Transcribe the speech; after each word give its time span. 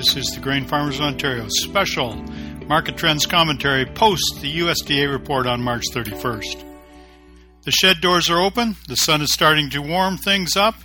This 0.00 0.16
is 0.16 0.34
the 0.34 0.40
Grain 0.40 0.64
Farmers 0.64 0.98
of 0.98 1.02
Ontario 1.02 1.44
special 1.50 2.16
market 2.66 2.96
trends 2.96 3.26
commentary 3.26 3.84
post 3.84 4.40
the 4.40 4.60
USDA 4.60 5.12
report 5.12 5.46
on 5.46 5.60
March 5.60 5.84
31st. 5.92 6.64
The 7.64 7.70
shed 7.70 8.00
doors 8.00 8.30
are 8.30 8.40
open, 8.40 8.76
the 8.88 8.96
sun 8.96 9.20
is 9.20 9.30
starting 9.30 9.68
to 9.68 9.82
warm 9.82 10.16
things 10.16 10.56
up, 10.56 10.76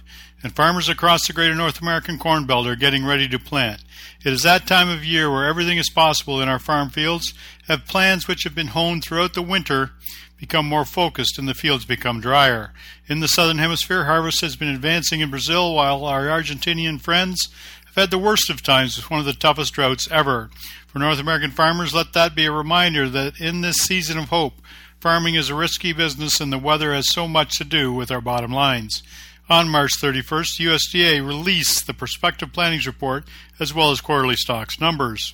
and 0.43 0.53
farmers 0.53 0.89
across 0.89 1.25
the 1.25 1.31
greater 1.31 1.55
North 1.55 1.79
American 1.79 2.19
Corn 2.19 2.45
Belt 2.45 2.67
are 2.67 2.75
getting 2.75 3.05
ready 3.05 3.29
to 3.29 3.39
plant. 3.39 3.85
It 4.25 4.33
is 4.33 4.41
that 4.41 4.67
time 4.67 4.89
of 4.89 5.05
year 5.05 5.31
where 5.31 5.45
everything 5.45 5.77
is 5.77 5.89
possible 5.89 6.41
in 6.41 6.49
our 6.49 6.59
farm 6.59 6.89
fields, 6.89 7.33
have 7.69 7.85
plans 7.85 8.27
which 8.27 8.43
have 8.43 8.53
been 8.53 8.67
honed 8.67 9.05
throughout 9.05 9.33
the 9.33 9.41
winter 9.41 9.91
become 10.37 10.65
more 10.65 10.83
focused 10.83 11.39
and 11.39 11.47
the 11.47 11.53
fields 11.53 11.85
become 11.85 12.19
drier. 12.19 12.73
In 13.07 13.21
the 13.21 13.27
southern 13.27 13.59
hemisphere, 13.59 14.03
harvest 14.03 14.41
has 14.41 14.57
been 14.57 14.67
advancing 14.67 15.21
in 15.21 15.29
Brazil 15.29 15.73
while 15.73 16.03
our 16.03 16.25
Argentinian 16.25 16.99
friends 16.99 17.47
had 17.95 18.11
the 18.11 18.17
worst 18.17 18.49
of 18.49 18.61
times 18.61 18.97
with 18.97 19.09
one 19.09 19.19
of 19.19 19.25
the 19.25 19.33
toughest 19.33 19.73
droughts 19.73 20.09
ever. 20.11 20.49
For 20.87 20.99
North 20.99 21.19
American 21.19 21.51
farmers, 21.51 21.93
let 21.93 22.13
that 22.13 22.35
be 22.35 22.45
a 22.45 22.51
reminder 22.51 23.09
that 23.09 23.39
in 23.39 23.61
this 23.61 23.77
season 23.77 24.17
of 24.17 24.29
hope, 24.29 24.61
farming 24.99 25.35
is 25.35 25.49
a 25.49 25.55
risky 25.55 25.93
business 25.93 26.39
and 26.39 26.51
the 26.51 26.57
weather 26.57 26.93
has 26.93 27.11
so 27.11 27.27
much 27.27 27.57
to 27.57 27.63
do 27.63 27.93
with 27.93 28.11
our 28.11 28.21
bottom 28.21 28.51
lines. 28.51 29.01
On 29.49 29.69
March 29.69 29.91
31st, 30.01 30.59
USDA 30.59 31.25
released 31.25 31.85
the 31.85 31.93
prospective 31.93 32.51
plantings 32.51 32.87
report 32.87 33.25
as 33.59 33.73
well 33.73 33.91
as 33.91 34.01
quarterly 34.01 34.35
stocks 34.35 34.79
numbers. 34.79 35.33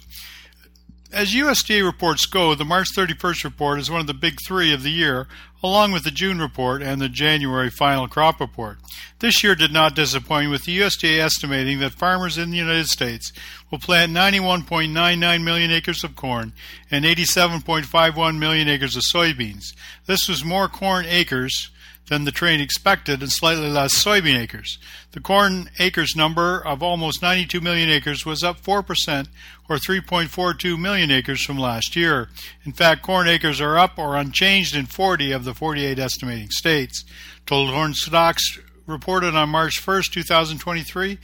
As 1.14 1.34
USDA 1.34 1.86
reports 1.86 2.26
go, 2.26 2.56
the 2.56 2.64
March 2.64 2.88
31st 2.96 3.44
report 3.44 3.80
is 3.80 3.92
one 3.92 4.00
of 4.00 4.08
the 4.08 4.14
big 4.14 4.38
three 4.48 4.74
of 4.74 4.82
the 4.82 4.92
year, 4.92 5.28
along 5.62 5.92
with 5.92 6.06
the 6.06 6.12
June 6.12 6.40
report 6.40 6.82
and 6.82 7.02
the 7.02 7.10
January 7.10 7.70
final 7.70 8.08
crop 8.08 8.40
report. 8.40 8.78
This 9.20 9.44
year 9.44 9.54
did 9.54 9.74
not 9.74 9.94
disappoint, 9.94 10.50
with 10.50 10.64
the 10.64 10.80
USDA 10.80 11.20
estimating 11.20 11.80
that 11.80 11.92
farmers 11.92 12.38
in 12.38 12.50
the 12.50 12.58
United 12.58 12.88
States 12.88 13.34
will 13.70 13.78
plant 13.78 14.14
91.99 14.14 15.44
million 15.44 15.70
acres 15.70 16.06
of 16.06 16.16
corn 16.16 16.54
and 16.90 17.04
87.51 17.04 18.38
million 18.38 18.70
acres 18.70 18.96
of 18.96 19.04
soybeans. 19.04 19.74
This 20.06 20.30
was 20.30 20.46
more 20.46 20.70
corn 20.70 21.06
acres 21.06 21.72
than 22.08 22.26
the 22.26 22.32
train 22.32 22.60
expected 22.60 23.22
and 23.22 23.32
slightly 23.32 23.70
less 23.70 24.04
soybean 24.04 24.38
acres. 24.38 24.78
The 25.12 25.20
corn 25.20 25.70
acres 25.80 26.16
number 26.16 26.60
of 26.60 26.84
almost 26.84 27.22
92 27.22 27.62
million 27.62 27.90
acres 27.90 28.26
was 28.26 28.44
up 28.44 28.62
4% 28.62 29.28
or 29.70 29.78
3.42 29.78 30.80
million 30.80 31.12
acres 31.12 31.44
from 31.44 31.58
last 31.58 31.96
year. 31.96 32.30
In 32.66 32.74
fact, 32.74 33.02
corn 33.02 33.28
acres 33.28 33.62
are 33.62 33.78
up 33.78 33.98
or 33.98 34.18
unchanged 34.18 34.76
in 34.76 34.88
40 34.88 35.32
of 35.32 35.46
the 35.46 35.54
48 35.54 35.98
estimating 36.00 36.50
states. 36.50 37.06
Total 37.46 37.74
corn 37.74 37.94
stocks 37.94 38.60
reported 38.86 39.36
on 39.36 39.50
March 39.50 39.86
1, 39.86 40.04
2023 40.12 41.18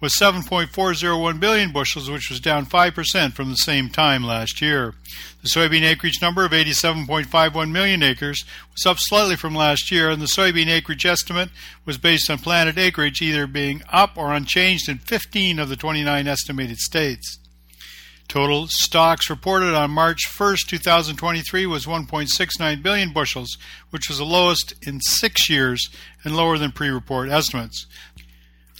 was 0.00 0.14
7.401 0.14 1.40
billion 1.40 1.72
bushels, 1.72 2.10
which 2.10 2.30
was 2.30 2.40
down 2.40 2.64
5% 2.64 3.32
from 3.32 3.50
the 3.50 3.56
same 3.56 3.90
time 3.90 4.24
last 4.24 4.62
year. 4.62 4.94
The 5.42 5.48
soybean 5.48 5.82
acreage 5.82 6.22
number 6.22 6.44
of 6.44 6.52
87.51 6.52 7.70
million 7.70 8.02
acres 8.02 8.44
was 8.72 8.86
up 8.86 8.96
slightly 8.98 9.36
from 9.36 9.54
last 9.54 9.90
year, 9.90 10.08
and 10.10 10.22
the 10.22 10.26
soybean 10.26 10.68
acreage 10.68 11.04
estimate 11.04 11.50
was 11.84 11.98
based 11.98 12.30
on 12.30 12.38
planted 12.38 12.78
acreage 12.78 13.20
either 13.20 13.46
being 13.46 13.82
up 13.90 14.16
or 14.16 14.32
unchanged 14.32 14.88
in 14.88 14.98
15 14.98 15.58
of 15.58 15.68
the 15.68 15.76
29 15.76 16.26
estimated 16.26 16.78
states. 16.78 17.38
Total 18.30 18.68
stocks 18.68 19.28
reported 19.28 19.74
on 19.74 19.90
March 19.90 20.20
1, 20.38 20.56
2023 20.68 21.66
was 21.66 21.84
1.69 21.84 22.80
billion 22.80 23.12
bushels, 23.12 23.58
which 23.90 24.08
was 24.08 24.18
the 24.18 24.24
lowest 24.24 24.72
in 24.86 25.00
six 25.00 25.50
years 25.50 25.90
and 26.22 26.36
lower 26.36 26.56
than 26.56 26.70
pre 26.70 26.90
report 26.90 27.28
estimates. 27.28 27.86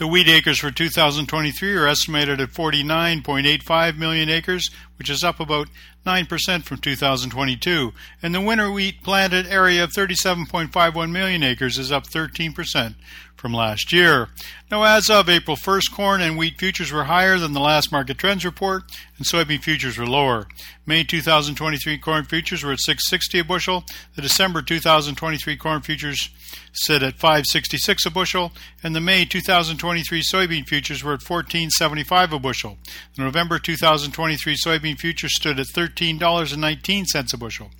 The 0.00 0.06
wheat 0.06 0.28
acres 0.28 0.58
for 0.58 0.70
2023 0.70 1.74
are 1.74 1.86
estimated 1.86 2.40
at 2.40 2.48
49.85 2.48 3.98
million 3.98 4.30
acres, 4.30 4.70
which 5.00 5.08
is 5.08 5.24
up 5.24 5.40
about 5.40 5.66
9% 6.04 6.62
from 6.64 6.76
2022, 6.76 7.92
and 8.22 8.34
the 8.34 8.40
winter 8.40 8.70
wheat 8.70 9.02
planted 9.02 9.46
area 9.46 9.82
of 9.82 9.92
37.51 9.92 11.10
million 11.10 11.42
acres 11.42 11.78
is 11.78 11.90
up 11.90 12.06
13% 12.06 12.94
from 13.34 13.54
last 13.54 13.94
year. 13.94 14.28
Now, 14.70 14.84
as 14.84 15.08
of 15.08 15.30
April 15.30 15.56
1st, 15.56 15.90
corn 15.92 16.20
and 16.20 16.36
wheat 16.36 16.58
futures 16.58 16.92
were 16.92 17.04
higher 17.04 17.38
than 17.38 17.54
the 17.54 17.60
last 17.60 17.90
market 17.90 18.18
trends 18.18 18.44
report, 18.44 18.82
and 19.16 19.26
soybean 19.26 19.62
futures 19.62 19.96
were 19.96 20.06
lower. 20.06 20.46
May 20.84 21.02
2023 21.02 21.98
corn 21.98 22.24
futures 22.24 22.62
were 22.62 22.72
at 22.72 22.80
660 22.80 23.38
a 23.38 23.44
bushel. 23.44 23.84
The 24.14 24.22
December 24.22 24.60
2023 24.60 25.56
corn 25.56 25.80
futures 25.80 26.28
sit 26.72 27.02
at 27.02 27.18
566 27.18 28.06
a 28.06 28.10
bushel, 28.10 28.52
and 28.82 28.94
the 28.94 29.00
May 29.00 29.24
2023 29.24 30.22
soybean 30.22 30.66
futures 30.66 31.02
were 31.02 31.12
at 31.12 31.22
1475 31.22 32.32
a 32.32 32.38
bushel. 32.38 32.78
The 33.16 33.22
November 33.22 33.58
2023 33.58 34.56
soybean 34.56 34.89
futures 34.96 35.34
stood 35.34 35.58
at 35.58 35.66
$13.19 35.66 37.34
a 37.34 37.36
bushel. 37.36 37.70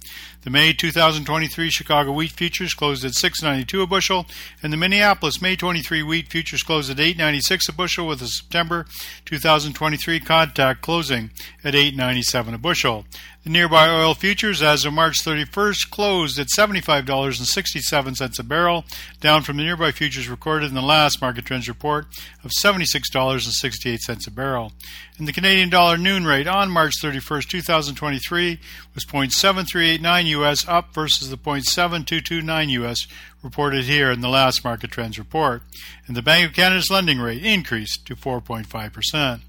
The 0.43 0.51
May 0.51 0.73
2023 0.73 1.71
Chicago 1.71 2.13
wheat 2.13 2.33
futures 2.33 2.73
closed 2.73 3.05
at 3.05 3.15
692 3.15 3.83
a 3.83 3.87
bushel, 3.87 4.27
and 4.63 4.73
the 4.73 4.77
Minneapolis 4.77 5.43
May 5.43 5.55
23 5.55 6.03
wheat 6.03 6.29
futures 6.29 6.63
closed 6.63 6.91
at 6.91 6.99
896 6.99 7.69
a 7.69 7.73
bushel 7.73 8.07
with 8.07 8.21
the 8.21 8.27
September 8.27 8.87
2023 9.27 10.21
contact 10.21 10.81
closing 10.81 11.31
at 11.63 11.75
897 11.75 12.55
a 12.55 12.59
bushel. 12.59 13.05
The 13.43 13.49
nearby 13.49 13.89
oil 13.89 14.15
futures 14.15 14.61
as 14.61 14.85
of 14.85 14.93
March 14.93 15.25
31st 15.25 15.89
closed 15.91 16.39
at 16.39 16.49
$75.67 16.49 18.39
a 18.39 18.43
barrel, 18.43 18.85
down 19.23 19.43
from 19.43 19.57
the 19.57 19.63
nearby 19.63 19.93
futures 19.93 20.29
recorded 20.29 20.69
in 20.69 20.75
the 20.75 20.83
last 20.83 21.23
market 21.23 21.47
trends 21.47 21.67
report 21.67 22.05
of 22.45 22.51
$76.68 22.51 24.27
a 24.27 24.31
barrel. 24.31 24.73
And 25.17 25.27
the 25.27 25.33
Canadian 25.33 25.71
dollar 25.71 25.97
noon 25.97 26.27
rate 26.27 26.47
on 26.47 26.71
March 26.71 26.93
31st, 27.03 27.49
2023 27.49 28.61
was 28.95 29.07
0.7389 29.07 30.27
US 30.27 30.69
up 30.69 30.93
versus 30.93 31.31
the 31.31 31.39
0.7229 31.39 32.69
US 32.69 33.07
reported 33.43 33.85
here 33.85 34.11
in 34.11 34.21
the 34.21 34.29
last 34.29 34.63
market 34.65 34.91
trends 34.91 35.19
report. 35.19 35.63
And 36.07 36.15
the 36.15 36.21
Bank 36.21 36.47
of 36.47 36.55
Canada's 36.55 36.91
lending 36.91 37.21
rate 37.21 37.43
increased 37.43 38.05
to 38.05 38.17
4.5%. 38.17 39.41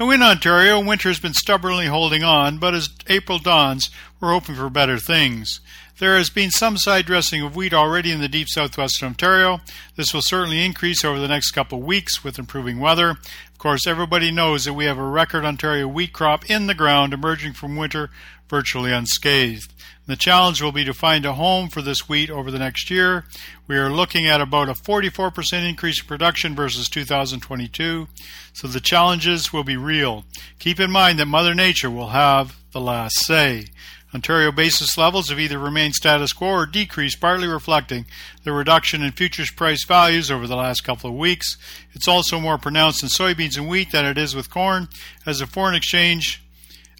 Now, 0.00 0.10
in 0.10 0.22
Ontario, 0.22 0.80
winter 0.80 1.10
has 1.10 1.20
been 1.20 1.34
stubbornly 1.34 1.86
holding 1.86 2.24
on, 2.24 2.58
but 2.58 2.74
as 2.74 2.88
April 3.08 3.38
dawns, 3.38 3.90
we're 4.20 4.32
hoping 4.32 4.54
for 4.54 4.70
better 4.70 4.98
things. 4.98 5.60
There 5.98 6.16
has 6.16 6.30
been 6.30 6.50
some 6.50 6.78
side 6.78 7.06
dressing 7.06 7.42
of 7.42 7.54
wheat 7.54 7.74
already 7.74 8.10
in 8.10 8.20
the 8.20 8.28
deep 8.28 8.48
southwestern 8.48 9.08
Ontario. 9.08 9.60
This 9.94 10.12
will 10.12 10.22
certainly 10.22 10.64
increase 10.64 11.04
over 11.04 11.20
the 11.20 11.28
next 11.28 11.50
couple 11.52 11.78
of 11.78 11.84
weeks 11.84 12.24
with 12.24 12.38
improving 12.38 12.80
weather. 12.80 13.10
Of 13.10 13.58
course, 13.58 13.86
everybody 13.86 14.30
knows 14.32 14.64
that 14.64 14.72
we 14.72 14.86
have 14.86 14.98
a 14.98 15.04
record 15.04 15.44
Ontario 15.44 15.86
wheat 15.86 16.12
crop 16.12 16.48
in 16.50 16.66
the 16.66 16.74
ground 16.74 17.12
emerging 17.12 17.52
from 17.52 17.76
winter 17.76 18.10
virtually 18.48 18.92
unscathed. 18.92 19.71
The 20.06 20.16
challenge 20.16 20.60
will 20.60 20.72
be 20.72 20.84
to 20.84 20.94
find 20.94 21.24
a 21.24 21.34
home 21.34 21.68
for 21.68 21.80
this 21.80 22.08
wheat 22.08 22.28
over 22.28 22.50
the 22.50 22.58
next 22.58 22.90
year. 22.90 23.24
We 23.68 23.76
are 23.76 23.88
looking 23.88 24.26
at 24.26 24.40
about 24.40 24.68
a 24.68 24.72
44% 24.72 25.68
increase 25.68 26.00
in 26.00 26.08
production 26.08 26.56
versus 26.56 26.88
2022, 26.88 28.08
so 28.52 28.66
the 28.66 28.80
challenges 28.80 29.52
will 29.52 29.62
be 29.62 29.76
real. 29.76 30.24
Keep 30.58 30.80
in 30.80 30.90
mind 30.90 31.20
that 31.20 31.26
Mother 31.26 31.54
Nature 31.54 31.90
will 31.90 32.08
have 32.08 32.56
the 32.72 32.80
last 32.80 33.24
say. 33.24 33.66
Ontario 34.14 34.52
basis 34.52 34.98
levels 34.98 35.30
have 35.30 35.40
either 35.40 35.58
remained 35.58 35.94
status 35.94 36.32
quo 36.32 36.48
or 36.48 36.66
decreased, 36.66 37.20
partly 37.20 37.46
reflecting 37.46 38.04
the 38.44 38.52
reduction 38.52 39.02
in 39.02 39.12
futures 39.12 39.50
price 39.50 39.84
values 39.86 40.30
over 40.30 40.46
the 40.46 40.56
last 40.56 40.82
couple 40.82 41.08
of 41.08 41.16
weeks. 41.16 41.56
It's 41.94 42.08
also 42.08 42.40
more 42.40 42.58
pronounced 42.58 43.02
in 43.02 43.08
soybeans 43.08 43.56
and 43.56 43.68
wheat 43.68 43.92
than 43.92 44.04
it 44.04 44.18
is 44.18 44.34
with 44.34 44.50
corn, 44.50 44.88
as 45.24 45.38
the 45.38 45.46
foreign 45.46 45.76
exchange 45.76 46.42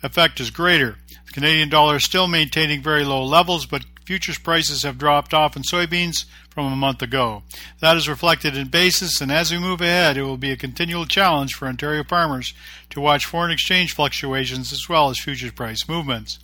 effect 0.03 0.41
is 0.41 0.51
greater. 0.51 0.97
Canadian 1.33 1.69
dollar 1.69 1.97
is 1.97 2.05
still 2.05 2.29
maintaining 2.29 2.83
very 2.83 3.05
low 3.05 3.25
levels, 3.25 3.67
but 3.67 3.85
futures 4.05 4.39
prices 4.39 4.83
have 4.83 4.99
dropped 4.99 5.33
off 5.33 5.57
in 5.57 5.63
soybeans 5.63 6.25
from 6.51 6.71
a 6.71 6.77
month 6.77 7.03
ago. 7.03 7.43
That 7.81 7.97
is 7.97 8.09
reflected 8.09 8.57
in 8.57 8.69
basis, 8.69 9.21
and 9.21 9.33
as 9.33 9.51
we 9.51 9.59
move 9.59 9.81
ahead, 9.81 10.17
it 10.17 10.23
will 10.23 10.37
be 10.37 10.51
a 10.51 10.57
continual 10.57 11.07
challenge 11.07 11.55
for 11.55 11.67
Ontario 11.67 12.05
farmers 12.05 12.53
to 12.91 13.01
watch 13.01 13.25
foreign 13.25 13.51
exchange 13.51 13.95
fluctuations 13.95 14.73
as 14.73 14.89
well 14.89 15.09
as 15.09 15.19
futures 15.19 15.53
price 15.53 15.89
movements. 15.89 16.39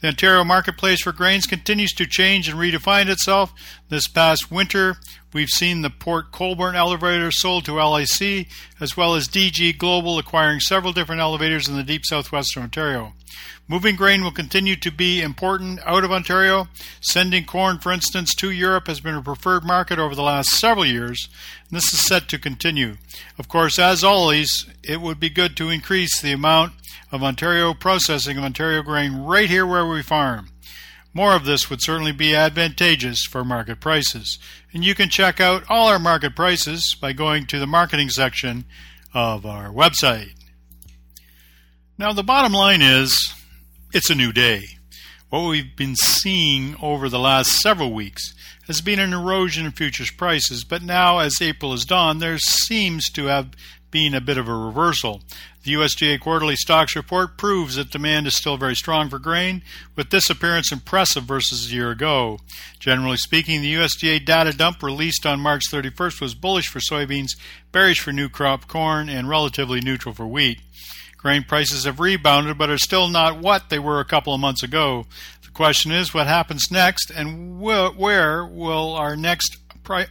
The 0.00 0.08
Ontario 0.08 0.44
marketplace 0.44 1.02
for 1.02 1.10
grains 1.10 1.46
continues 1.46 1.90
to 1.94 2.06
change 2.06 2.48
and 2.48 2.56
redefine 2.56 3.08
itself. 3.08 3.52
This 3.88 4.06
past 4.06 4.48
winter, 4.48 4.98
we've 5.32 5.48
seen 5.48 5.82
the 5.82 5.90
Port 5.90 6.30
Colborne 6.30 6.76
elevator 6.76 7.32
sold 7.32 7.64
to 7.64 7.82
LIC, 7.82 8.46
as 8.80 8.96
well 8.96 9.16
as 9.16 9.26
DG 9.26 9.76
Global 9.76 10.18
acquiring 10.18 10.60
several 10.60 10.92
different 10.92 11.20
elevators 11.20 11.68
in 11.68 11.74
the 11.74 11.82
deep 11.82 12.02
southwestern 12.04 12.62
Ontario. 12.62 13.14
Moving 13.66 13.96
grain 13.96 14.24
will 14.24 14.30
continue 14.30 14.76
to 14.76 14.90
be 14.90 15.20
important 15.20 15.80
out 15.84 16.02
of 16.02 16.10
Ontario. 16.10 16.68
Sending 17.00 17.44
corn, 17.44 17.78
for 17.78 17.92
instance, 17.92 18.34
to 18.36 18.50
Europe 18.50 18.86
has 18.86 19.00
been 19.00 19.14
a 19.14 19.22
preferred 19.22 19.64
market 19.64 19.98
over 19.98 20.14
the 20.14 20.22
last 20.22 20.48
several 20.50 20.86
years, 20.86 21.28
and 21.68 21.76
this 21.76 21.92
is 21.92 22.06
set 22.06 22.28
to 22.28 22.38
continue. 22.38 22.96
Of 23.38 23.48
course, 23.48 23.78
as 23.78 24.02
always, 24.02 24.66
it 24.82 25.02
would 25.02 25.20
be 25.20 25.28
good 25.28 25.56
to 25.58 25.68
increase 25.68 26.20
the 26.20 26.32
amount 26.32 26.72
of 27.12 27.22
Ontario 27.22 27.74
processing 27.74 28.38
of 28.38 28.44
Ontario 28.44 28.82
grain 28.82 29.16
right 29.16 29.50
here 29.50 29.66
where 29.66 29.86
we 29.86 30.02
farm. 30.02 30.48
More 31.12 31.34
of 31.34 31.44
this 31.44 31.68
would 31.68 31.82
certainly 31.82 32.12
be 32.12 32.34
advantageous 32.34 33.24
for 33.24 33.44
market 33.44 33.80
prices. 33.80 34.38
And 34.72 34.84
you 34.84 34.94
can 34.94 35.08
check 35.08 35.40
out 35.40 35.64
all 35.68 35.88
our 35.88 35.98
market 35.98 36.36
prices 36.36 36.94
by 36.98 37.12
going 37.12 37.46
to 37.46 37.58
the 37.58 37.66
marketing 37.66 38.10
section 38.10 38.64
of 39.12 39.44
our 39.44 39.68
website. 39.70 40.37
Now, 42.00 42.12
the 42.12 42.22
bottom 42.22 42.52
line 42.52 42.80
is 42.80 43.34
it's 43.92 44.08
a 44.08 44.14
new 44.14 44.32
day. 44.32 44.78
What 45.30 45.48
we've 45.48 45.74
been 45.74 45.96
seeing 45.96 46.76
over 46.80 47.08
the 47.08 47.18
last 47.18 47.58
several 47.58 47.92
weeks 47.92 48.34
has 48.68 48.80
been 48.80 49.00
an 49.00 49.12
erosion 49.12 49.66
in 49.66 49.72
futures 49.72 50.12
prices, 50.12 50.62
but 50.62 50.80
now, 50.80 51.18
as 51.18 51.42
April 51.42 51.72
has 51.72 51.84
dawned, 51.84 52.22
there 52.22 52.38
seems 52.38 53.10
to 53.10 53.24
have 53.24 53.50
been 53.90 54.14
a 54.14 54.20
bit 54.20 54.38
of 54.38 54.46
a 54.46 54.54
reversal. 54.54 55.22
The 55.64 55.72
USDA 55.72 56.20
quarterly 56.20 56.54
stocks 56.54 56.94
report 56.94 57.36
proves 57.36 57.74
that 57.74 57.90
demand 57.90 58.28
is 58.28 58.36
still 58.36 58.56
very 58.56 58.76
strong 58.76 59.08
for 59.08 59.18
grain, 59.18 59.62
with 59.96 60.10
this 60.10 60.30
appearance 60.30 60.70
impressive 60.70 61.24
versus 61.24 61.66
a 61.66 61.74
year 61.74 61.90
ago. 61.90 62.38
Generally 62.78 63.16
speaking, 63.16 63.60
the 63.60 63.74
USDA 63.74 64.24
data 64.24 64.56
dump 64.56 64.84
released 64.84 65.26
on 65.26 65.40
March 65.40 65.64
31st 65.68 66.20
was 66.20 66.36
bullish 66.36 66.68
for 66.68 66.78
soybeans, 66.78 67.30
bearish 67.72 67.98
for 67.98 68.12
new 68.12 68.28
crop 68.28 68.68
corn, 68.68 69.08
and 69.08 69.28
relatively 69.28 69.80
neutral 69.80 70.14
for 70.14 70.28
wheat. 70.28 70.60
Grain 71.18 71.42
prices 71.42 71.84
have 71.84 72.00
rebounded 72.00 72.56
but 72.56 72.70
are 72.70 72.78
still 72.78 73.08
not 73.08 73.38
what 73.38 73.68
they 73.68 73.78
were 73.78 74.00
a 74.00 74.04
couple 74.04 74.32
of 74.32 74.40
months 74.40 74.62
ago. 74.62 75.04
The 75.42 75.50
question 75.50 75.92
is 75.92 76.14
what 76.14 76.28
happens 76.28 76.70
next 76.70 77.10
and 77.10 77.60
wh- 77.60 77.98
where 77.98 78.46
will 78.46 78.94
our 78.94 79.16
next 79.16 79.58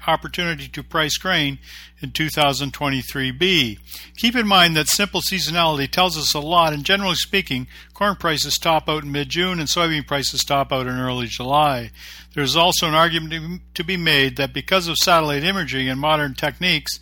opportunity 0.07 0.67
to 0.67 0.83
price 0.83 1.17
grain 1.17 1.59
in 2.01 2.11
2023 2.11 3.31
be? 3.31 3.79
Keep 4.17 4.35
in 4.35 4.47
mind 4.47 4.75
that 4.75 4.87
simple 4.87 5.21
seasonality 5.21 5.89
tells 5.89 6.17
us 6.17 6.33
a 6.33 6.39
lot, 6.39 6.73
and 6.73 6.83
generally 6.83 7.15
speaking, 7.15 7.67
corn 7.93 8.15
prices 8.15 8.57
top 8.57 8.89
out 8.89 9.03
in 9.03 9.11
mid 9.11 9.29
June 9.29 9.59
and 9.59 9.69
soybean 9.69 10.05
prices 10.05 10.43
top 10.43 10.71
out 10.71 10.87
in 10.87 10.99
early 10.99 11.27
July. 11.27 11.91
There 12.33 12.43
is 12.43 12.55
also 12.55 12.87
an 12.87 12.93
argument 12.93 13.61
to 13.75 13.83
be 13.83 13.97
made 13.97 14.35
that 14.37 14.53
because 14.53 14.87
of 14.87 14.97
satellite 14.97 15.43
imaging 15.43 15.89
and 15.89 15.99
modern 15.99 16.33
techniques, 16.33 16.99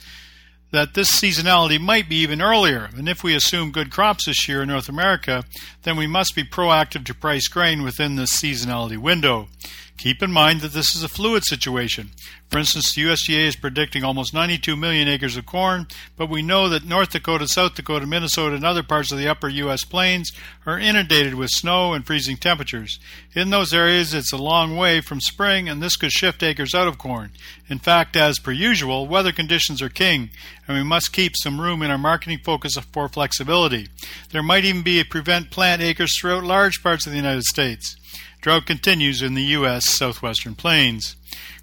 that 0.75 0.93
this 0.93 1.09
seasonality 1.09 1.79
might 1.79 2.09
be 2.09 2.17
even 2.17 2.41
earlier. 2.41 2.89
And 2.97 3.07
if 3.07 3.23
we 3.23 3.33
assume 3.33 3.71
good 3.71 3.91
crops 3.91 4.25
this 4.25 4.47
year 4.47 4.61
in 4.61 4.67
North 4.67 4.89
America, 4.89 5.45
then 5.83 5.95
we 5.95 6.05
must 6.05 6.35
be 6.35 6.43
proactive 6.43 7.05
to 7.05 7.13
price 7.13 7.47
grain 7.47 7.81
within 7.81 8.17
this 8.17 8.37
seasonality 8.37 8.97
window. 8.97 9.47
Keep 9.97 10.21
in 10.21 10.31
mind 10.31 10.59
that 10.59 10.73
this 10.73 10.93
is 10.93 11.03
a 11.03 11.07
fluid 11.07 11.45
situation. 11.45 12.11
For 12.49 12.59
instance, 12.59 12.93
the 12.93 13.03
USDA 13.03 13.47
is 13.47 13.55
predicting 13.55 14.03
almost 14.03 14.33
92 14.33 14.75
million 14.75 15.07
acres 15.07 15.37
of 15.37 15.45
corn, 15.45 15.87
but 16.17 16.29
we 16.29 16.41
know 16.41 16.69
that 16.69 16.85
North 16.85 17.11
Dakota, 17.11 17.47
South 17.47 17.75
Dakota, 17.75 18.05
Minnesota, 18.05 18.55
and 18.55 18.65
other 18.65 18.83
parts 18.83 19.11
of 19.11 19.17
the 19.17 19.27
upper 19.27 19.47
U.S. 19.47 19.83
plains 19.85 20.31
are 20.65 20.77
inundated 20.77 21.35
with 21.35 21.49
snow 21.49 21.93
and 21.93 22.05
freezing 22.05 22.35
temperatures. 22.35 22.99
In 23.33 23.49
those 23.49 23.73
areas, 23.73 24.13
it's 24.13 24.33
a 24.33 24.37
long 24.37 24.75
way 24.75 24.99
from 25.01 25.21
spring, 25.21 25.69
and 25.69 25.81
this 25.81 25.95
could 25.95 26.11
shift 26.11 26.43
acres 26.43 26.75
out 26.75 26.87
of 26.87 26.97
corn. 26.97 27.31
In 27.67 27.79
fact, 27.79 28.15
as 28.15 28.37
per 28.37 28.51
usual, 28.51 29.07
weather 29.07 29.31
conditions 29.31 29.81
are 29.81 29.89
king, 29.89 30.29
and 30.67 30.77
we 30.77 30.83
must 30.83 31.13
keep 31.13 31.35
some 31.35 31.59
room 31.59 31.81
in 31.81 31.89
our 31.89 31.97
marketing 31.97 32.39
focus 32.43 32.75
for 32.91 33.07
flexibility. 33.07 33.87
There 34.31 34.43
might 34.43 34.65
even 34.65 34.83
be 34.83 34.99
a 34.99 35.05
prevent 35.05 35.51
plant 35.51 35.81
acres 35.81 36.17
throughout 36.17 36.43
large 36.43 36.83
parts 36.83 37.05
of 37.05 37.11
the 37.11 37.17
United 37.17 37.43
States. 37.43 37.95
Drought 38.45 38.67
continues 38.67 39.23
in 39.23 39.33
the 39.33 39.55
U.S. 39.57 39.89
southwestern 39.89 40.53
plains. 40.53 41.15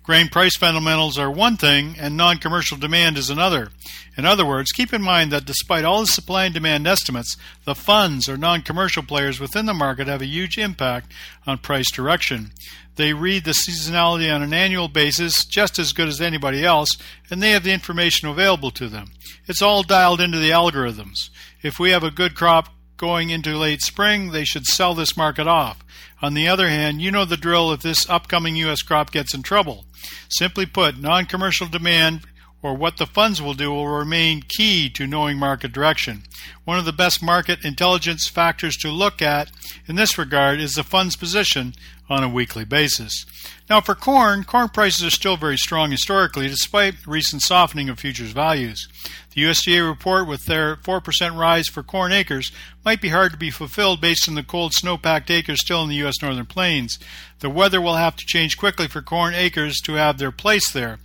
Grain 0.02 0.26
price 0.26 0.56
fundamentals 0.56 1.16
are 1.16 1.30
one 1.30 1.56
thing 1.56 1.94
and 1.96 2.16
non 2.16 2.38
commercial 2.38 2.76
demand 2.76 3.16
is 3.16 3.30
another. 3.30 3.68
In 4.16 4.24
other 4.24 4.44
words, 4.44 4.72
keep 4.72 4.92
in 4.92 5.00
mind 5.00 5.30
that 5.30 5.44
despite 5.44 5.84
all 5.84 6.00
the 6.00 6.08
supply 6.08 6.44
and 6.44 6.52
demand 6.52 6.88
estimates, 6.88 7.36
the 7.66 7.76
funds 7.76 8.28
or 8.28 8.36
non 8.36 8.62
commercial 8.62 9.04
players 9.04 9.38
within 9.38 9.66
the 9.66 9.72
market 9.72 10.08
have 10.08 10.22
a 10.22 10.26
huge 10.26 10.58
impact 10.58 11.12
on 11.46 11.58
price 11.58 11.88
direction. 11.88 12.50
They 12.96 13.12
read 13.12 13.44
the 13.44 13.52
seasonality 13.52 14.34
on 14.34 14.42
an 14.42 14.52
annual 14.52 14.88
basis 14.88 15.44
just 15.44 15.78
as 15.78 15.92
good 15.92 16.08
as 16.08 16.20
anybody 16.20 16.64
else, 16.64 16.90
and 17.30 17.40
they 17.40 17.52
have 17.52 17.62
the 17.62 17.72
information 17.72 18.26
available 18.26 18.72
to 18.72 18.88
them. 18.88 19.12
It's 19.46 19.62
all 19.62 19.84
dialed 19.84 20.20
into 20.20 20.40
the 20.40 20.50
algorithms. 20.50 21.30
If 21.62 21.78
we 21.78 21.92
have 21.92 22.02
a 22.02 22.10
good 22.10 22.34
crop 22.34 22.70
going 23.02 23.30
into 23.30 23.58
late 23.58 23.82
spring, 23.82 24.30
they 24.30 24.44
should 24.44 24.64
sell 24.64 24.94
this 24.94 25.16
market 25.16 25.48
off. 25.48 25.84
On 26.22 26.34
the 26.34 26.46
other 26.46 26.68
hand, 26.68 27.02
you 27.02 27.10
know 27.10 27.24
the 27.24 27.36
drill 27.36 27.72
if 27.72 27.82
this 27.82 28.08
upcoming 28.08 28.54
U.S. 28.54 28.80
crop 28.80 29.10
gets 29.10 29.34
in 29.34 29.42
trouble. 29.42 29.84
Simply 30.28 30.66
put, 30.66 31.00
non 31.00 31.26
commercial 31.26 31.66
demand 31.66 32.20
or 32.62 32.74
what 32.74 32.98
the 32.98 33.06
funds 33.06 33.42
will 33.42 33.54
do 33.54 33.72
will 33.72 33.88
remain 33.88 34.44
key 34.46 34.88
to 34.90 35.08
knowing 35.08 35.36
market 35.36 35.72
direction. 35.72 36.22
One 36.64 36.78
of 36.78 36.84
the 36.84 36.92
best 36.92 37.20
market 37.20 37.64
intelligence 37.64 38.28
factors 38.28 38.76
to 38.76 38.88
look 38.88 39.20
at 39.20 39.50
in 39.88 39.96
this 39.96 40.16
regard 40.16 40.60
is 40.60 40.74
the 40.74 40.84
fund's 40.84 41.16
position 41.16 41.74
on 42.08 42.22
a 42.22 42.28
weekly 42.28 42.64
basis. 42.64 43.24
Now, 43.70 43.80
for 43.80 43.94
corn, 43.94 44.44
corn 44.44 44.68
prices 44.68 45.04
are 45.04 45.10
still 45.10 45.36
very 45.36 45.56
strong 45.56 45.90
historically 45.90 46.48
despite 46.48 47.06
recent 47.06 47.42
softening 47.42 47.88
of 47.88 47.98
futures 47.98 48.32
values. 48.32 48.86
The 49.34 49.42
USDA 49.42 49.88
report, 49.88 50.28
with 50.28 50.44
their 50.44 50.76
4% 50.76 51.38
rise 51.38 51.68
for 51.68 51.82
corn 51.82 52.12
acres, 52.12 52.52
might 52.84 53.00
be 53.00 53.08
hard 53.08 53.32
to 53.32 53.38
be 53.38 53.50
fulfilled 53.50 54.00
based 54.00 54.28
on 54.28 54.34
the 54.34 54.42
cold 54.42 54.74
snow 54.74 54.98
packed 54.98 55.30
acres 55.30 55.62
still 55.62 55.82
in 55.82 55.88
the 55.88 55.96
U.S. 55.96 56.20
northern 56.20 56.44
plains. 56.44 56.98
The 57.38 57.48
weather 57.48 57.80
will 57.80 57.96
have 57.96 58.16
to 58.16 58.26
change 58.26 58.58
quickly 58.58 58.88
for 58.88 59.00
corn 59.00 59.34
acres 59.34 59.80
to 59.84 59.94
have 59.94 60.18
their 60.18 60.32
place 60.32 60.70
there. 60.70 60.98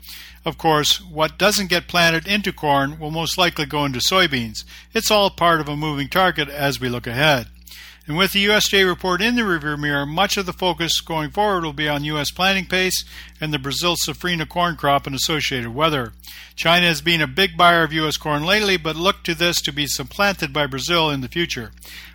Of 0.46 0.58
course, 0.58 1.02
what 1.02 1.38
doesn't 1.38 1.68
get 1.68 1.88
planted 1.88 2.28
into 2.28 2.54
corn 2.54 3.00
will 3.00 3.12
most 3.12 3.38
likely 3.38 3.66
go 3.66 3.86
into 3.86 4.00
soybeans. 4.00 4.64
It's 4.94 5.12
all 5.12 5.30
part 5.30 5.60
of 5.60 5.70
a 5.70 5.76
moving 5.76 6.10
target 6.10 6.50
as 6.50 6.80
we 6.80 6.90
look 6.90 7.08
ahead. 7.08 7.48
And 8.08 8.16
with 8.16 8.32
the 8.32 8.46
USDA 8.46 8.88
report 8.88 9.22
in 9.22 9.36
the 9.36 9.42
rearview 9.42 9.78
mirror, 9.78 10.06
much 10.06 10.38
of 10.38 10.46
the 10.46 10.54
focus 10.54 11.02
going 11.02 11.30
forward 11.30 11.66
will 11.66 11.74
be 11.74 11.90
on 11.90 12.06
U.S. 12.06 12.32
planting 12.32 12.66
pace 12.66 13.04
and 13.42 13.54
the 13.54 13.60
Brazil 13.60 13.98
safrinha 13.98 14.48
corn 14.48 14.78
crop 14.78 15.06
and 15.06 15.14
associated 15.14 15.76
weather. 15.76 16.14
China 16.56 16.88
has 16.88 17.02
been 17.02 17.22
a 17.22 17.28
big 17.28 17.58
buyer 17.58 17.84
of 17.84 17.92
U.S. 17.92 18.16
corn 18.16 18.44
lately, 18.44 18.78
but 18.78 18.96
look 18.96 19.24
to 19.24 19.36
this 19.36 19.62
to 19.62 19.74
be 19.74 19.88
supplanted 19.88 20.54
by 20.54 20.68
Brazil 20.68 21.10
in 21.10 21.20
the 21.20 21.28
future. 21.28 21.72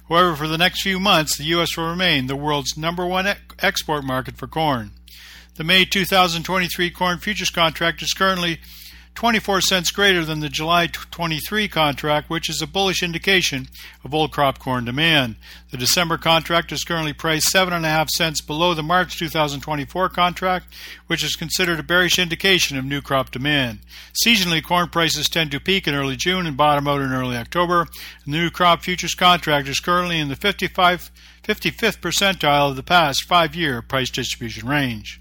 However, 0.08 0.34
for 0.34 0.48
the 0.48 0.56
next 0.56 0.82
few 0.82 0.98
months, 0.98 1.36
the 1.36 1.44
U.S. 1.44 1.76
will 1.76 1.90
remain 1.90 2.26
the 2.26 2.36
world's 2.36 2.74
number 2.74 3.06
one 3.06 3.28
export 3.58 4.02
market 4.02 4.38
for 4.38 4.46
corn. 4.46 4.92
The 5.56 5.64
May 5.64 5.84
2023 5.84 6.90
corn 6.90 7.18
futures 7.18 7.50
contract 7.50 8.00
is 8.00 8.14
currently 8.14 8.60
24 9.14 9.60
cents 9.60 9.90
greater 9.90 10.24
than 10.24 10.40
the 10.40 10.48
July 10.48 10.86
23 10.86 11.68
contract, 11.68 12.30
which 12.30 12.48
is 12.48 12.62
a 12.62 12.66
bullish 12.66 13.02
indication 13.02 13.68
of 14.04 14.14
old 14.14 14.32
crop 14.32 14.58
corn 14.58 14.84
demand. 14.84 15.36
The 15.70 15.76
December 15.76 16.18
contract 16.18 16.72
is 16.72 16.84
currently 16.84 17.12
priced 17.12 17.52
7.5 17.52 18.08
cents 18.08 18.40
below 18.40 18.74
the 18.74 18.82
March 18.82 19.18
2024 19.18 20.08
contract, 20.08 20.66
which 21.06 21.22
is 21.22 21.36
considered 21.36 21.78
a 21.78 21.82
bearish 21.84 22.18
indication 22.18 22.76
of 22.76 22.84
new 22.84 23.00
crop 23.00 23.30
demand. 23.30 23.80
Seasonally, 24.26 24.62
corn 24.62 24.88
prices 24.88 25.28
tend 25.28 25.50
to 25.52 25.60
peak 25.60 25.86
in 25.86 25.94
early 25.94 26.16
June 26.16 26.46
and 26.46 26.56
bottom 26.56 26.88
out 26.88 27.00
in 27.00 27.12
early 27.12 27.36
October. 27.36 27.86
The 28.24 28.30
new 28.30 28.50
crop 28.50 28.82
futures 28.82 29.14
contract 29.14 29.68
is 29.68 29.78
currently 29.78 30.18
in 30.18 30.28
the 30.28 30.36
55, 30.36 31.10
55th 31.42 31.98
percentile 31.98 32.70
of 32.70 32.76
the 32.76 32.82
past 32.82 33.24
five 33.24 33.54
year 33.54 33.82
price 33.82 34.10
distribution 34.10 34.68
range. 34.68 35.20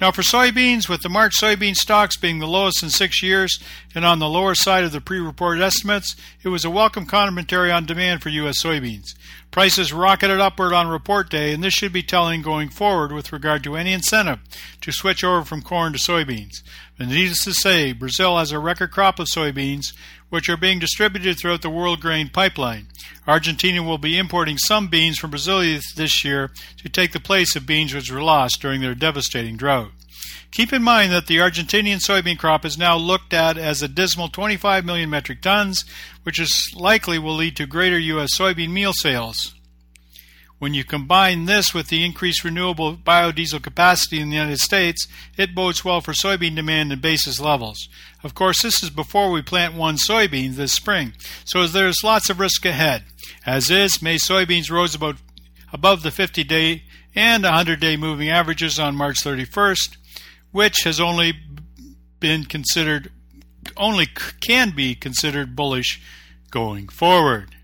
Now, 0.00 0.10
for 0.10 0.22
soybeans, 0.22 0.88
with 0.88 1.02
the 1.02 1.08
March 1.08 1.34
soybean 1.38 1.74
stocks 1.74 2.16
being 2.16 2.38
the 2.38 2.46
lowest 2.46 2.82
in 2.82 2.88
six 2.88 3.22
years 3.22 3.58
and 3.94 4.04
on 4.04 4.18
the 4.18 4.28
lower 4.28 4.54
side 4.54 4.82
of 4.82 4.92
the 4.92 5.00
pre 5.00 5.20
reported 5.20 5.62
estimates, 5.62 6.16
it 6.42 6.48
was 6.48 6.64
a 6.64 6.70
welcome 6.70 7.06
commentary 7.06 7.70
on 7.70 7.84
demand 7.84 8.22
for 8.22 8.30
U.S. 8.30 8.62
soybeans. 8.62 9.14
Prices 9.50 9.92
rocketed 9.92 10.38
upward 10.38 10.72
on 10.72 10.86
report 10.86 11.28
day, 11.28 11.52
and 11.52 11.62
this 11.62 11.74
should 11.74 11.92
be 11.92 12.04
telling 12.04 12.40
going 12.40 12.68
forward 12.68 13.10
with 13.10 13.32
regard 13.32 13.64
to 13.64 13.74
any 13.74 13.92
incentive 13.92 14.38
to 14.80 14.92
switch 14.92 15.24
over 15.24 15.44
from 15.44 15.60
corn 15.60 15.92
to 15.92 15.98
soybeans. 15.98 16.62
But 16.96 17.08
needless 17.08 17.42
to 17.44 17.52
say, 17.52 17.92
Brazil 17.92 18.38
has 18.38 18.52
a 18.52 18.60
record 18.60 18.92
crop 18.92 19.18
of 19.18 19.26
soybeans, 19.26 19.92
which 20.28 20.48
are 20.48 20.56
being 20.56 20.78
distributed 20.78 21.36
throughout 21.36 21.62
the 21.62 21.70
world 21.70 22.00
grain 22.00 22.28
pipeline. 22.28 22.86
Argentina 23.26 23.82
will 23.82 23.98
be 23.98 24.16
importing 24.16 24.56
some 24.56 24.86
beans 24.86 25.18
from 25.18 25.30
Brazil 25.30 25.58
this 25.96 26.24
year 26.24 26.52
to 26.76 26.88
take 26.88 27.10
the 27.10 27.18
place 27.18 27.56
of 27.56 27.66
beans 27.66 27.92
which 27.92 28.12
were 28.12 28.22
lost 28.22 28.60
during 28.62 28.80
their 28.80 28.94
devastating 28.94 29.56
drought. 29.56 29.90
Keep 30.50 30.72
in 30.72 30.82
mind 30.82 31.12
that 31.12 31.26
the 31.26 31.38
Argentinian 31.38 31.98
soybean 31.98 32.38
crop 32.38 32.64
is 32.64 32.76
now 32.76 32.96
looked 32.96 33.32
at 33.32 33.56
as 33.56 33.82
a 33.82 33.88
dismal 33.88 34.28
25 34.28 34.84
million 34.84 35.10
metric 35.10 35.42
tons, 35.42 35.84
which 36.22 36.40
is 36.40 36.72
likely 36.74 37.18
will 37.18 37.36
lead 37.36 37.56
to 37.56 37.66
greater 37.66 37.98
U.S. 37.98 38.36
soybean 38.36 38.70
meal 38.70 38.92
sales. 38.92 39.54
When 40.60 40.74
you 40.74 40.84
combine 40.84 41.46
this 41.46 41.72
with 41.72 41.88
the 41.88 42.04
increased 42.04 42.44
renewable 42.44 42.94
biodiesel 42.94 43.62
capacity 43.62 44.20
in 44.20 44.28
the 44.28 44.36
United 44.36 44.58
States, 44.58 45.08
it 45.38 45.54
bodes 45.54 45.86
well 45.86 46.02
for 46.02 46.12
soybean 46.12 46.54
demand 46.54 46.92
and 46.92 47.00
basis 47.00 47.40
levels. 47.40 47.88
Of 48.22 48.34
course, 48.34 48.60
this 48.60 48.82
is 48.82 48.90
before 48.90 49.30
we 49.30 49.40
plant 49.40 49.72
one 49.72 49.96
soybean 49.96 50.56
this 50.56 50.74
spring, 50.74 51.14
so 51.46 51.66
there's 51.66 52.04
lots 52.04 52.28
of 52.28 52.40
risk 52.40 52.66
ahead. 52.66 53.04
As 53.46 53.70
is, 53.70 54.02
May 54.02 54.16
soybeans 54.16 54.70
rose 54.70 54.94
about 54.94 55.16
above 55.72 56.02
the 56.02 56.10
50 56.10 56.44
day 56.44 56.82
and 57.14 57.42
100 57.42 57.80
day 57.80 57.96
moving 57.96 58.28
averages 58.28 58.78
on 58.78 58.94
March 58.94 59.24
31st, 59.24 59.96
which 60.52 60.84
has 60.84 61.00
only 61.00 61.34
been 62.18 62.44
considered 62.44 63.10
only 63.76 64.06
can 64.40 64.70
be 64.70 64.94
considered 64.94 65.54
bullish 65.54 66.00
going 66.50 66.88
forward. 66.88 67.54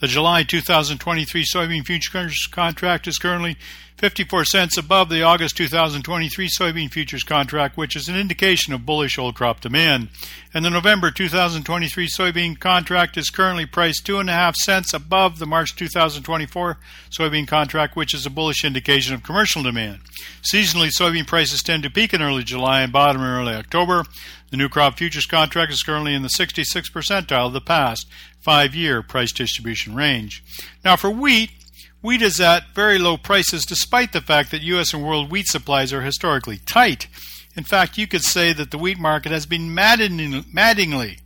The 0.00 0.06
July 0.06 0.44
2023 0.44 1.44
soybean 1.44 1.84
futures 1.84 2.48
contract 2.50 3.06
is 3.06 3.18
currently 3.18 3.58
54 3.98 4.46
cents 4.46 4.78
above 4.78 5.10
the 5.10 5.22
August 5.22 5.58
2023 5.58 6.48
soybean 6.48 6.90
futures 6.90 7.22
contract, 7.22 7.76
which 7.76 7.94
is 7.94 8.08
an 8.08 8.16
indication 8.16 8.72
of 8.72 8.86
bullish 8.86 9.18
old 9.18 9.34
crop 9.34 9.60
demand. 9.60 10.08
And 10.54 10.64
the 10.64 10.70
November 10.70 11.10
2023 11.10 12.08
soybean 12.08 12.58
contract 12.58 13.18
is 13.18 13.28
currently 13.28 13.66
priced 13.66 14.06
2.5 14.06 14.54
cents 14.54 14.94
above 14.94 15.38
the 15.38 15.44
March 15.44 15.76
2024 15.76 16.78
soybean 17.10 17.46
contract, 17.46 17.94
which 17.94 18.14
is 18.14 18.24
a 18.24 18.30
bullish 18.30 18.64
indication 18.64 19.14
of 19.14 19.22
commercial 19.22 19.62
demand. 19.62 19.98
Seasonally, 20.42 20.90
soybean 20.98 21.26
prices 21.26 21.62
tend 21.62 21.82
to 21.82 21.90
peak 21.90 22.14
in 22.14 22.22
early 22.22 22.42
July 22.42 22.80
and 22.80 22.90
bottom 22.90 23.20
in 23.20 23.28
early 23.28 23.52
October. 23.52 24.04
The 24.50 24.56
new 24.56 24.68
crop 24.68 24.98
futures 24.98 25.26
contract 25.26 25.72
is 25.72 25.82
currently 25.82 26.12
in 26.12 26.22
the 26.22 26.28
66th 26.28 26.90
percentile 26.92 27.46
of 27.46 27.52
the 27.52 27.60
past 27.60 28.08
five 28.40 28.74
year 28.74 29.02
price 29.02 29.32
distribution 29.32 29.94
range. 29.94 30.42
Now, 30.84 30.96
for 30.96 31.10
wheat, 31.10 31.50
wheat 32.02 32.20
is 32.20 32.40
at 32.40 32.74
very 32.74 32.98
low 32.98 33.16
prices 33.16 33.64
despite 33.64 34.12
the 34.12 34.20
fact 34.20 34.50
that 34.50 34.62
U.S. 34.62 34.92
and 34.92 35.04
world 35.04 35.30
wheat 35.30 35.46
supplies 35.46 35.92
are 35.92 36.02
historically 36.02 36.58
tight. 36.66 37.06
In 37.56 37.64
fact, 37.64 37.98
you 37.98 38.06
could 38.06 38.22
say 38.22 38.52
that 38.52 38.70
the 38.70 38.78
wheat 38.78 38.98
market 38.98 39.32
has 39.32 39.46
been 39.46 39.74
maddening, 39.74 40.44
maddeningly 40.52 41.18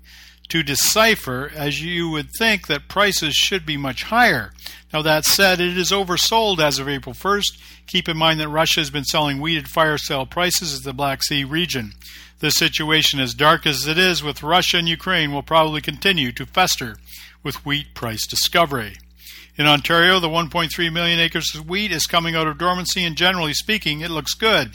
to 0.49 0.63
decipher, 0.63 1.51
as 1.55 1.83
you 1.83 2.09
would 2.11 2.29
think 2.39 2.67
that 2.67 2.89
prices 2.89 3.35
should 3.35 3.65
be 3.65 3.77
much 3.77 4.05
higher. 4.05 4.53
Now, 4.93 5.03
that 5.03 5.25
said, 5.25 5.61
it 5.61 5.77
is 5.77 5.91
oversold 5.91 6.61
as 6.61 6.79
of 6.79 6.89
April 6.89 7.15
1st. 7.15 7.59
Keep 7.87 8.09
in 8.09 8.17
mind 8.17 8.39
that 8.41 8.49
Russia 8.49 8.81
has 8.81 8.91
been 8.91 9.05
selling 9.05 9.41
wheat 9.41 9.59
at 9.59 9.69
fire 9.69 9.99
sale 9.99 10.27
prices 10.27 10.77
in 10.77 10.83
the 10.85 10.93
Black 10.93 11.23
Sea 11.23 11.45
region. 11.45 11.95
The 12.41 12.51
situation, 12.51 13.21
as 13.21 13.35
dark 13.35 13.67
as 13.67 13.87
it 13.87 13.99
is 13.99 14.23
with 14.23 14.43
Russia 14.43 14.79
and 14.79 14.89
Ukraine, 14.89 15.33
will 15.33 15.43
probably 15.43 15.81
continue 15.81 16.31
to 16.33 16.47
fester 16.47 16.99
with 17.43 17.65
wheat 17.65 17.95
price 17.95 18.27
discovery. 18.27 18.97
In 19.57 19.67
Ontario, 19.67 20.19
the 20.19 20.29
1.3 20.29 20.93
million 20.93 21.21
acres 21.21 21.55
of 21.55 21.69
wheat 21.69 21.93
is 21.93 22.07
coming 22.07 22.35
out 22.35 22.49
of 22.49 22.59
dormancy, 22.59 23.05
and 23.05 23.17
generally 23.17 23.55
speaking, 23.55 24.01
it 24.01 24.11
looks 24.11 24.35
good. 24.35 24.73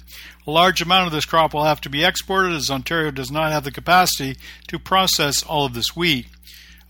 A 0.47 0.51
large 0.51 0.81
amount 0.81 1.07
of 1.07 1.11
this 1.11 1.25
crop 1.25 1.53
will 1.53 1.65
have 1.65 1.81
to 1.81 1.89
be 1.89 2.05
exported 2.05 2.53
as 2.53 2.69
Ontario 2.69 3.11
does 3.11 3.29
not 3.29 3.51
have 3.51 3.65
the 3.65 3.71
capacity 3.71 4.39
to 4.67 4.79
process 4.79 5.43
all 5.43 5.65
of 5.65 5.73
this 5.73 5.97
wheat. 5.97 6.27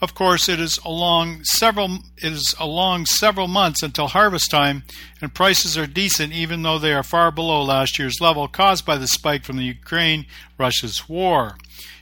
Of 0.02 0.14
course, 0.14 0.48
it 0.48 0.60
is 0.60 0.80
along 0.86 1.44
several 1.44 1.98
it 2.18 2.32
is 2.32 2.56
along 2.60 3.08
several 3.08 3.48
months 3.48 3.82
until 3.82 4.08
harvest 4.08 4.52
time, 4.52 4.84
and 5.20 5.34
prices 5.34 5.76
are 5.76 5.88
decent 5.88 6.32
even 6.32 6.62
though 6.62 6.78
they 6.78 6.94
are 6.94 7.04
far 7.04 7.32
below 7.32 7.64
last 7.64 7.98
year's 7.98 8.22
level 8.22 8.48
caused 8.48 8.86
by 8.86 8.98
the 8.98 9.08
spike 9.08 9.44
from 9.44 9.58
the 9.58 9.66
Ukraine 9.66 10.28
Russia's 10.60 11.10
war. 11.10 11.58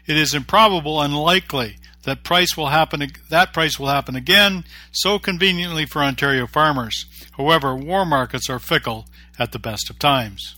It 0.06 0.18
is 0.18 0.34
improbable, 0.34 1.02
unlikely 1.02 1.78
that 2.04 2.24
price 2.24 2.56
will 2.56 2.68
happen 2.68 3.06
that 3.30 3.54
price 3.54 3.80
will 3.80 3.88
happen 3.88 4.16
again 4.16 4.64
so 4.92 5.20
conveniently 5.20 5.86
for 5.86 6.02
Ontario 6.02 6.48
farmers. 6.48 7.06
However, 7.38 7.76
war 7.76 8.06
markets 8.06 8.50
are 8.50 8.60
fickle 8.60 9.06
at 9.38 9.52
the 9.52 9.60
best 9.60 9.90
of 9.90 10.00
times. 10.00 10.56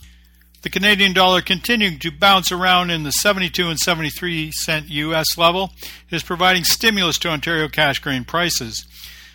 The 0.62 0.70
Canadian 0.70 1.14
dollar 1.14 1.40
continuing 1.40 1.98
to 2.00 2.10
bounce 2.10 2.52
around 2.52 2.90
in 2.90 3.02
the 3.02 3.12
72 3.12 3.68
and 3.68 3.78
73 3.78 4.52
cent 4.52 4.90
US 4.90 5.38
level 5.38 5.72
is 6.10 6.22
providing 6.22 6.64
stimulus 6.64 7.18
to 7.20 7.30
Ontario 7.30 7.68
cash 7.68 7.98
grain 7.98 8.24
prices. 8.24 8.84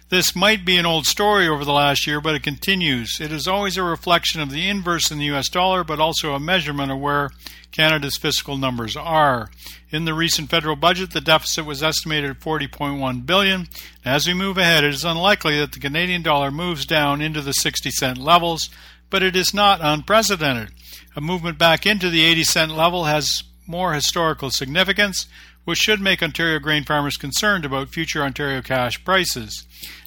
This 0.10 0.36
might 0.36 0.64
be 0.64 0.78
an 0.78 0.86
old 0.86 1.08
story 1.08 1.48
over 1.48 1.66
the 1.66 1.74
last 1.74 2.06
year, 2.06 2.22
but 2.22 2.36
it 2.36 2.44
continues. 2.44 3.20
It 3.20 3.32
is 3.32 3.48
always 3.48 3.76
a 3.76 3.84
reflection 3.84 4.40
of 4.40 4.52
the 4.52 4.70
inverse 4.70 5.10
in 5.10 5.18
the 5.18 5.34
US 5.34 5.50
dollar, 5.50 5.84
but 5.84 6.00
also 6.00 6.36
a 6.36 6.40
measurement 6.40 6.92
of 6.92 7.00
where 7.00 7.32
Canada's 7.72 8.16
fiscal 8.16 8.56
numbers 8.56 8.96
are. 8.96 9.50
In 9.90 10.06
the 10.06 10.14
recent 10.14 10.52
federal 10.52 10.76
budget, 10.76 11.12
the 11.12 11.22
deficit 11.22 11.66
was 11.66 11.82
estimated 11.82 12.30
at 12.30 12.40
40.1 12.40 13.26
billion. 13.26 13.68
As 14.06 14.28
we 14.28 14.36
move 14.36 14.60
ahead, 14.60 14.84
it 14.84 14.94
is 14.94 15.04
unlikely 15.04 15.58
that 15.60 15.72
the 15.72 15.80
Canadian 15.80 16.22
dollar 16.22 16.52
moves 16.52 16.86
down 16.86 17.20
into 17.20 17.42
the 17.42 17.54
60 17.54 17.90
cent 17.90 18.20
levels, 18.20 18.70
but 19.10 19.24
it 19.24 19.36
is 19.36 19.56
not 19.56 19.80
unprecedented. 19.82 20.70
A 21.16 21.22
movement 21.22 21.58
back 21.58 21.88
into 21.88 22.12
the 22.12 22.24
80 22.24 22.44
cent 22.44 22.72
level 22.72 23.06
has 23.06 23.44
more 23.66 23.94
historical 23.94 24.52
significance, 24.52 25.26
which 25.66 25.80
should 25.80 26.00
make 26.00 26.24
Ontario 26.24 26.60
grain 26.60 26.84
farmers 26.84 27.18
concerned 27.18 27.66
about 27.66 27.90
future 27.90 28.24
Ontario 28.24 28.62
cash 28.62 29.04
prices. 29.04 29.64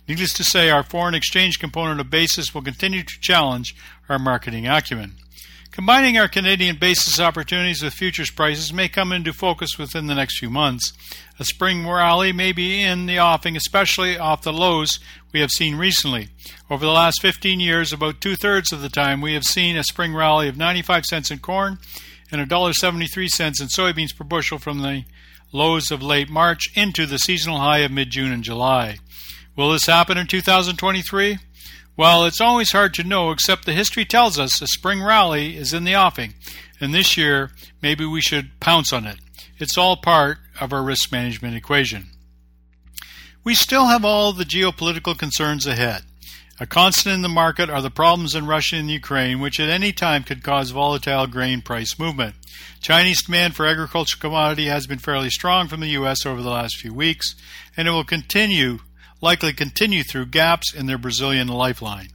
Needless 0.08 0.32
to 0.34 0.44
say, 0.44 0.70
our 0.70 0.82
foreign 0.82 1.14
exchange 1.14 1.58
component 1.58 2.00
of 2.00 2.08
basis 2.08 2.54
will 2.54 2.62
continue 2.62 3.02
to 3.02 3.20
challenge 3.20 3.76
our 4.08 4.18
marketing 4.18 4.66
acumen. 4.66 5.14
Combining 5.70 6.18
our 6.18 6.26
Canadian 6.26 6.76
basis 6.76 7.20
opportunities 7.20 7.82
with 7.82 7.92
futures 7.92 8.30
prices 8.30 8.72
may 8.72 8.88
come 8.88 9.12
into 9.12 9.32
focus 9.32 9.78
within 9.78 10.06
the 10.06 10.14
next 10.14 10.38
few 10.38 10.50
months. 10.50 10.92
A 11.38 11.44
spring 11.44 11.86
rally 11.86 12.32
may 12.32 12.50
be 12.50 12.82
in 12.82 13.06
the 13.06 13.20
offing, 13.20 13.56
especially 13.56 14.18
off 14.18 14.42
the 14.42 14.52
lows 14.52 14.98
we 15.32 15.40
have 15.40 15.50
seen 15.50 15.76
recently. 15.76 16.30
Over 16.68 16.84
the 16.84 16.90
last 16.90 17.22
15 17.22 17.60
years, 17.60 17.92
about 17.92 18.20
two 18.20 18.34
thirds 18.34 18.72
of 18.72 18.82
the 18.82 18.88
time, 18.88 19.20
we 19.20 19.34
have 19.34 19.44
seen 19.44 19.76
a 19.76 19.84
spring 19.84 20.14
rally 20.14 20.48
of 20.48 20.56
95 20.56 21.04
cents 21.04 21.30
in 21.30 21.38
corn 21.38 21.78
and 22.32 22.44
$1.73 22.48 23.60
in 23.60 23.68
soybeans 23.68 24.16
per 24.16 24.24
bushel 24.24 24.58
from 24.58 24.80
the 24.80 25.04
lows 25.52 25.90
of 25.90 26.02
late 26.02 26.28
March 26.28 26.68
into 26.74 27.06
the 27.06 27.18
seasonal 27.18 27.58
high 27.58 27.78
of 27.78 27.90
mid 27.90 28.10
June 28.10 28.32
and 28.32 28.44
July. 28.44 28.98
Will 29.56 29.72
this 29.72 29.86
happen 29.86 30.18
in 30.18 30.26
2023? 30.26 31.38
Well, 31.96 32.24
it's 32.26 32.40
always 32.40 32.70
hard 32.70 32.94
to 32.94 33.02
know, 33.02 33.32
except 33.32 33.66
the 33.66 33.72
history 33.72 34.04
tells 34.04 34.38
us 34.38 34.62
a 34.62 34.68
spring 34.68 35.02
rally 35.02 35.56
is 35.56 35.72
in 35.72 35.82
the 35.82 35.96
offing, 35.96 36.34
and 36.80 36.94
this 36.94 37.16
year 37.16 37.50
maybe 37.82 38.06
we 38.06 38.20
should 38.20 38.60
pounce 38.60 38.92
on 38.92 39.04
it. 39.04 39.16
It's 39.58 39.76
all 39.76 39.96
part 39.96 40.38
of 40.60 40.72
our 40.72 40.82
risk 40.82 41.10
management 41.10 41.56
equation. 41.56 42.10
We 43.42 43.54
still 43.54 43.86
have 43.86 44.04
all 44.04 44.32
the 44.32 44.44
geopolitical 44.44 45.18
concerns 45.18 45.66
ahead. 45.66 46.02
A 46.60 46.66
constant 46.66 47.14
in 47.14 47.22
the 47.22 47.28
market 47.28 47.70
are 47.70 47.80
the 47.80 47.90
problems 47.90 48.34
in 48.34 48.46
Russia 48.46 48.76
and 48.76 48.90
Ukraine, 48.90 49.38
which 49.38 49.60
at 49.60 49.68
any 49.68 49.92
time 49.92 50.24
could 50.24 50.42
cause 50.42 50.70
volatile 50.70 51.28
grain 51.28 51.62
price 51.62 52.00
movement. 52.00 52.34
Chinese 52.80 53.22
demand 53.22 53.54
for 53.54 53.64
agricultural 53.64 54.20
commodity 54.20 54.66
has 54.66 54.88
been 54.88 54.98
fairly 54.98 55.30
strong 55.30 55.68
from 55.68 55.78
the 55.78 55.90
U.S. 55.90 56.26
over 56.26 56.42
the 56.42 56.50
last 56.50 56.76
few 56.76 56.92
weeks, 56.92 57.36
and 57.76 57.86
it 57.86 57.92
will 57.92 58.02
continue, 58.02 58.80
likely 59.20 59.52
continue 59.52 60.02
through 60.02 60.26
gaps 60.26 60.74
in 60.74 60.86
their 60.86 60.98
Brazilian 60.98 61.46
lifeline. 61.46 62.08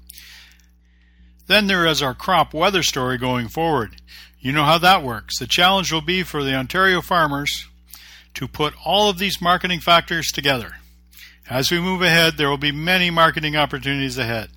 Then 1.48 1.68
there 1.68 1.86
is 1.86 2.02
our 2.02 2.14
crop 2.14 2.54
weather 2.54 2.84
story 2.84 3.18
going 3.18 3.48
forward. 3.48 3.96
You 4.42 4.52
know 4.52 4.66
how 4.66 4.78
that 4.80 5.04
works. 5.04 5.40
The 5.40 5.48
challenge 5.48 5.94
will 5.94 6.02
be 6.02 6.22
for 6.24 6.44
the 6.44 6.56
Ontario 6.56 7.00
farmers 7.00 7.68
to 8.34 8.50
put 8.50 8.74
all 8.84 9.10
of 9.10 9.20
these 9.20 9.42
marketing 9.42 9.80
factors 9.80 10.28
together. 10.34 10.76
As 11.50 11.70
we 11.70 11.80
move 11.80 12.02
ahead, 12.02 12.38
there 12.38 12.50
will 12.50 12.58
be 12.58 12.72
many 12.72 13.10
marketing 13.10 13.56
opportunities 13.56 14.18
ahead. 14.18 14.50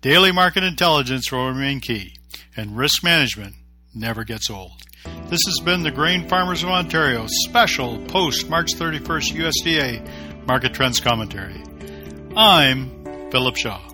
Daily 0.00 0.32
market 0.32 0.64
intelligence 0.64 1.30
will 1.30 1.48
remain 1.48 1.80
key, 1.80 2.14
and 2.56 2.76
risk 2.76 3.04
management 3.04 3.54
never 3.94 4.24
gets 4.24 4.50
old. 4.50 4.82
This 5.28 5.40
has 5.46 5.60
been 5.64 5.82
the 5.82 5.90
Grain 5.90 6.28
Farmers 6.28 6.62
of 6.62 6.70
Ontario 6.70 7.26
special 7.28 7.98
post 8.06 8.48
March 8.48 8.74
31st 8.74 9.32
USDA 9.32 10.46
market 10.46 10.72
trends 10.72 11.00
commentary. 11.00 11.62
I'm 12.36 13.30
Philip 13.30 13.56
Shaw. 13.56 13.91